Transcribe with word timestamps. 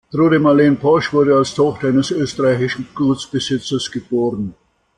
Trude 0.09 0.39
Marlen 0.39 0.77
Posch 0.79 1.13
wurde 1.13 1.35
als 1.35 1.53
Tochter 1.53 1.89
eines 1.89 2.09
österreichischen 2.09 2.87
Gutsbesitzers 2.95 3.91
geboren. 3.91 4.55